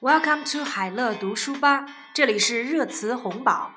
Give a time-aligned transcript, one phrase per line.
[0.00, 3.72] Welcome to 海乐读书吧，这里是热词红宝。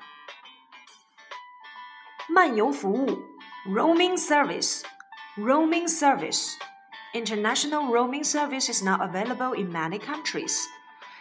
[2.28, 3.22] 漫游服务
[3.66, 10.64] （roaming service），roaming service，international roaming service is now available in many countries。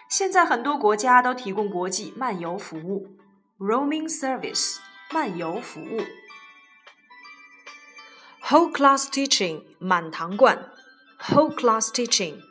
[0.08, 3.18] 现在很多国家都提供国际漫游服务，
[3.60, 4.78] roaming service，
[5.12, 6.02] 漫游服务。
[8.44, 10.72] Whole class teaching，满堂灌，
[11.22, 12.42] whole class teaching。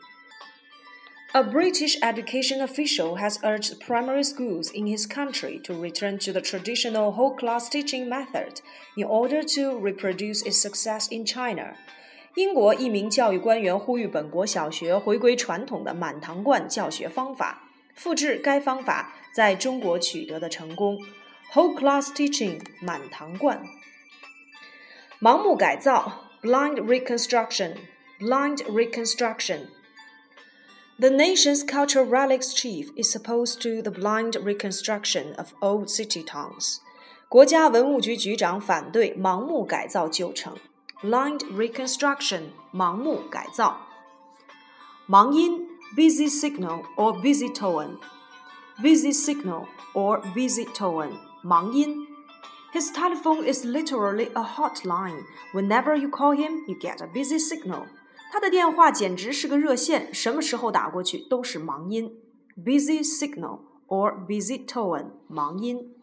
[1.34, 6.40] A British education official has urged primary schools in his country to return to the
[6.40, 8.60] traditional whole class teaching method
[8.96, 11.74] in order to reproduce its success in China.
[12.34, 17.62] 英国一名教育官员呼吁本国小学回归传统的满堂灌教学方法，
[17.94, 20.98] 复制该方法在中国取得的成功。
[21.52, 23.62] Whole class teaching 满堂灌，
[25.20, 27.74] 盲目改造 blind reconstruction
[28.18, 29.66] blind reconstruction。
[30.98, 36.80] the nation's cultural relics chief is opposed to the blind reconstruction of old city towns.
[37.28, 40.56] 国家文物局局长反对盲目改造旧城。
[41.02, 43.86] Blind reconstruction，盲目改造。
[45.08, 51.12] 盲音 busy signal or busy tone。busy signal or busy tone，
[51.44, 52.06] 盲音。
[52.72, 55.22] His telephone is literally a hotline.
[55.54, 57.86] Whenever you call him, you get a busy signal.
[58.32, 62.12] 他的电话简直是个热线，什么时候打过去都是忙音，
[62.56, 65.94] busy signal or busy tone，忙音。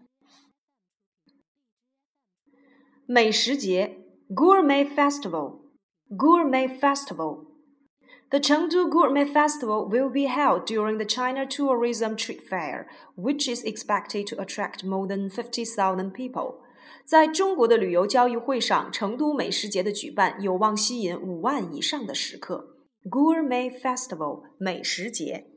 [3.05, 12.87] 美食节，Gourmet Festival，Gourmet Festival。The Chengdu Gourmet Festival will be held during the China Tourism Trade Fair,
[13.15, 16.63] which is expected to attract more than 50,000 people.
[17.10, 22.76] 在中国的旅游交易会上，成都美食节的举办有望吸引五万以上的食客。
[23.02, 25.48] Gourmet Festival 美食节。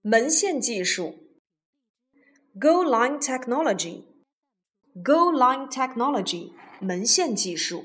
[0.00, 1.16] 门线技术
[2.58, 7.84] ，Goal Line Technology，Goal Line Technology 门线技术。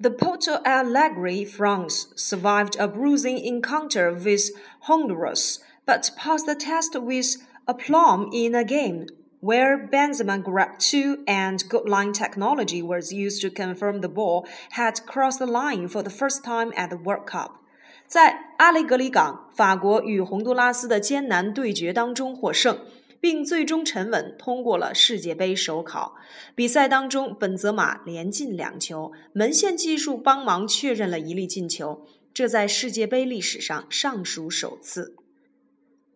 [0.00, 4.50] The Porto Alegre, France, survived a bruising encounter with
[4.88, 9.06] Honduras, but passed the test with A plum in a game
[9.40, 15.06] where Benzema grabbed two and goal line technology was used to confirm the ball had
[15.06, 17.60] crossed the line for the first time at the World Cup.
[18.08, 22.80] 在阿雷格里港，法国与洪都拉斯的艰难对决当中获胜，
[23.20, 26.16] 并最终沉稳通过了世界杯首考。
[26.56, 35.14] 比赛当中，本泽马连进两球，门线技术帮忙确认了一粒进球，这在世界杯历史上尚属首次。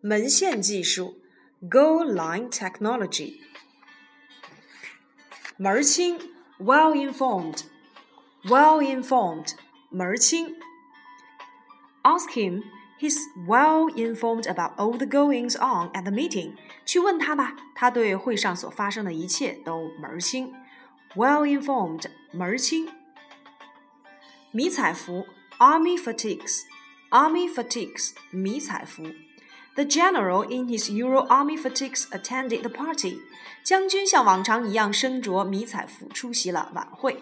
[0.01, 1.21] 门线技术。
[1.68, 3.40] Goal line technology.
[5.56, 6.18] 门儿清
[6.58, 7.64] well informed,
[8.44, 9.54] well informed
[9.90, 10.56] 门儿清
[12.02, 12.64] Ask him,
[12.98, 16.56] he's well informed about all the goings on at the meeting.
[16.84, 20.52] 去问他吧，他对会上所发生的一切都门儿清。
[21.14, 22.88] Well informed 门儿清。
[24.50, 25.26] 迷彩服
[25.58, 26.62] army fatigues,
[27.10, 29.04] army fatigues 迷彩服。
[29.76, 33.20] the general in his Euro Army fatigues attended the party.
[33.64, 37.20] 将军像往常一样身着迷彩服出席了晚会。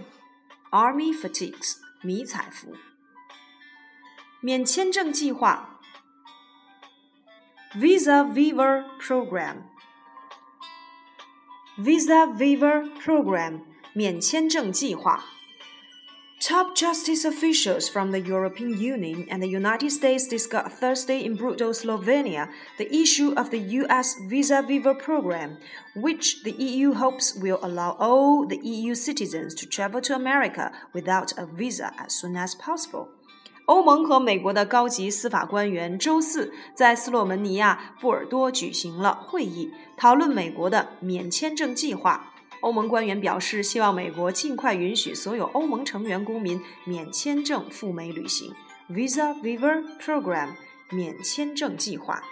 [0.70, 2.74] Army fatigues 迷彩服。
[4.41, 5.80] 免签证计划
[7.74, 9.64] Visa Waiver Program
[11.78, 13.60] Visa Waiver Program
[13.92, 15.24] 免签证计划。
[16.41, 21.73] Top justice officials from the European Union and the United States discussed Thursday in Brdo,
[21.73, 25.57] Slovenia, the issue of the US Visa Waiver program,
[25.96, 31.31] which the EU hopes will allow all the EU citizens to travel to America without
[31.38, 33.07] a visa as soon as possible.
[33.66, 42.34] 欧盟和美国的高级司法官员周四在斯洛文尼亚布尔多举行了会议，讨论美国的免签证计划。
[42.65, 48.51] 欧盟官员表示，希望美国尽快允许所有欧盟成员公民免签证赴美旅行。
[48.90, 50.49] Visa Waiver Program
[50.90, 52.23] 免签证计划。